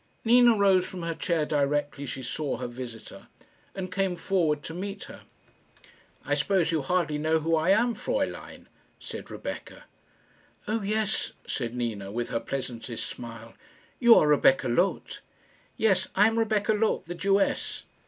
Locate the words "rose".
0.57-0.83